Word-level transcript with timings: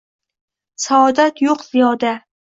Saodat 0.85 1.43
yo’q 1.47 1.61
ziyoda!» 1.67 2.15